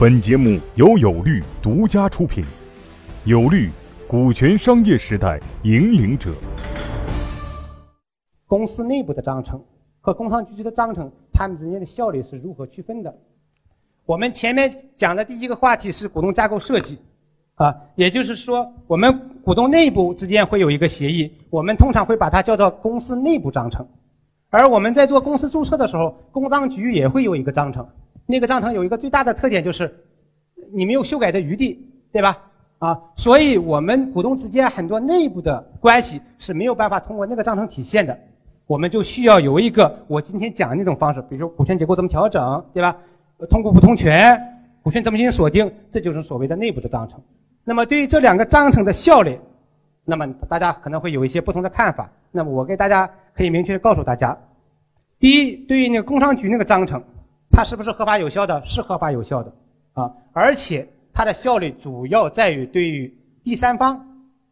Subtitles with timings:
[0.00, 2.42] 本节目由有律独家出品，
[3.26, 3.68] 有律，
[4.08, 6.32] 股权商业时代引领者。
[8.46, 9.62] 公司内部的章程
[10.00, 13.14] 和工商局局的章程，它们之间的效率是如何区分的？
[14.06, 16.96] 我们前面讲的第一个话题是股东架构设计，
[17.56, 23.86] 啊，也就是说，我们股东内部之间会有一个协议，我们通常会把它叫做公司内部章程。
[24.48, 27.86] 而我们在做公司注册的时候，工商局也会有一个章程，
[28.30, 29.94] 那个章程有一个最大的特点就是
[30.72, 32.38] 你没有修改的余地，对吧？
[32.78, 38.18] 啊，所以我们股东之间很多内部的关系是没有办法通过那个章程体现的，
[38.66, 42.96] 我们就需要有一个我今天讲的那种方式，比如说股权结构怎么调整，对吧？
[43.50, 44.40] 通过不同权、
[44.82, 47.20] 股权怎么进行锁定，这就是所谓的内部的章程。
[47.64, 49.38] 那么对于这两个章程的效率，
[50.04, 52.10] 那么大家可能会有一些不同的看法。
[52.30, 53.10] 那么我给大家。
[53.32, 54.36] 可以明确告诉大家，
[55.18, 57.02] 第一，对于那个工商局那个章程，
[57.50, 58.62] 它是不是合法有效的？
[58.64, 59.52] 是合法有效的
[59.92, 64.00] 啊，而且它的效率主要在于对于第三方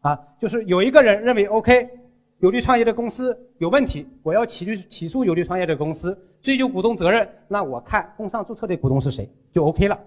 [0.00, 1.88] 啊，就是有一个人认为 OK，
[2.40, 9.98] 有利创业的公司有问题，我要起诉起诉有利创业的公司，追究股东责任，那我看工商注册的股东是谁就 OK 了，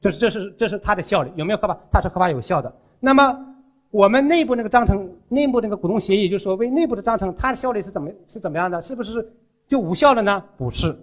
[0.00, 1.78] 这是这是这是它的效率有没有合法？
[1.90, 2.72] 它是合法有效的。
[3.00, 3.46] 那么。
[3.92, 8.80] 我们内部那个章程，内部那个股东协议，就所谓内部的章程，它的效率是怎么是怎么样的？
[8.80, 9.28] 是不是
[9.66, 10.44] 就无效了呢？
[10.56, 10.96] 不是，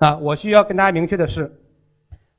[0.00, 1.52] 啊，我需要跟大家明确的是，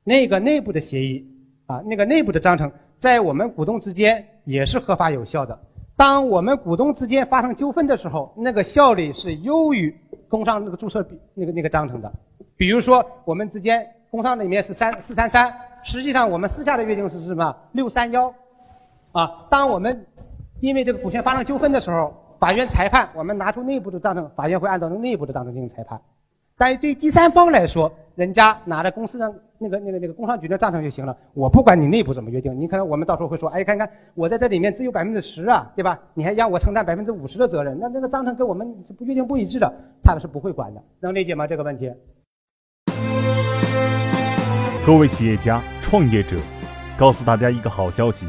[0.02, 1.24] 那个内部的协议
[1.66, 5.56] 啊，那个内部的章程，在我们股东之间也是合法有效的。
[5.96, 9.96] 当我们股东之间发生纠纷的时候，那个效力是优于
[10.28, 12.12] 工商那个注册那个那个章程的。
[12.56, 17.56] 比如说，我们之间工商里面是三四三三，实际上我们私下的约定是什么？
[17.70, 18.34] 六三幺。
[19.12, 20.04] 啊，当我们
[20.58, 26.00] 因为这个股权发生纠纷的时候，法院裁判，我们拿出内部的章程，法院会按照内部的章程进行裁判。
[26.62, 32.56] 但对第三方来说，人家拿着公司上那个那个那个工商局的章程就行了，我不管你内部怎么约定。
[32.56, 35.98] 你可能我们到时候会说，哎，看看我在这里面只有 百分之十啊，对吧？
[36.14, 39.68] 你还让我承担百分之五十的责任，那那个章程跟我们是不约定不一致的，
[40.04, 41.48] 他们是不会管的，能理解吗？
[41.48, 41.92] 这个问题。
[44.86, 46.36] 各位企业家、创业者，
[46.96, 48.28] 告诉大家一个好消息。